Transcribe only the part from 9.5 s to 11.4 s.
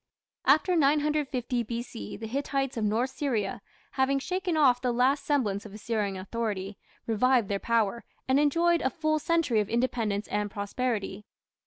of independence and prosperity.